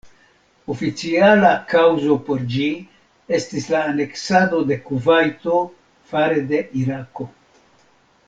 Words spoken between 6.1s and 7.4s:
fare de Irako.